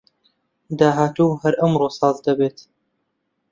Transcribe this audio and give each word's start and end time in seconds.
داهاتوو 0.81 1.37
هەر 1.41 1.53
ئەمڕۆ 1.61 1.89
ساز 1.99 2.17
دەبێت 2.27 2.57